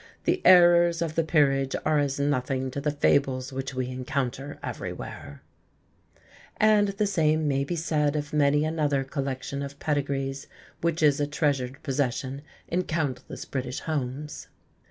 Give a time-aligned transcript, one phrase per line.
[0.23, 5.43] The errors of the 'peerage' are as nothing to the fables which we encounter everywhere;"
[6.57, 10.47] and the same may be said of many another collection of pedigrees
[10.81, 14.47] which is a treasured possession in countless British homes.